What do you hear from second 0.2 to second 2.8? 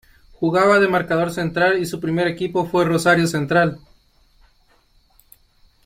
Jugaba de marcador central y su primer equipo